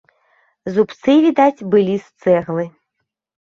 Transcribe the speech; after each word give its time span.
Зубцы, 0.77 1.11
відаць, 1.27 1.65
былі 1.77 1.95
з 2.09 2.25
цэглы. 2.25 2.69